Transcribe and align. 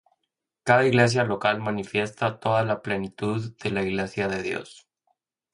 Cada 0.63 0.83
Iglesia 0.83 1.23
local 1.25 1.59
manifiesta 1.61 2.39
toda 2.39 2.63
la 2.63 2.81
plenitud 2.81 3.55
de 3.61 3.69
la 3.69 3.83
Iglesia 3.83 4.27
de 4.27 4.41
Dios. 4.41 4.89